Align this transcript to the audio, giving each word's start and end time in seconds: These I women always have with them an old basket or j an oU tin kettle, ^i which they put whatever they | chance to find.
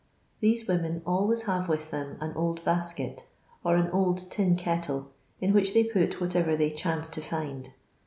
These 0.39 0.67
I 0.67 0.73
women 0.73 1.03
always 1.05 1.43
have 1.43 1.69
with 1.69 1.91
them 1.91 2.17
an 2.19 2.33
old 2.35 2.63
basket 2.65 3.27
or 3.63 3.77
j 3.77 3.83
an 3.83 3.91
oU 3.93 4.15
tin 4.31 4.55
kettle, 4.55 5.11
^i 5.43 5.53
which 5.53 5.75
they 5.75 5.83
put 5.83 6.19
whatever 6.19 6.55
they 6.57 6.71
| 6.71 6.71
chance 6.71 7.07
to 7.09 7.21
find. 7.21 7.69